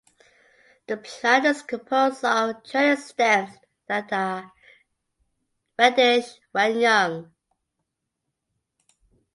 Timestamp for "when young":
6.51-7.31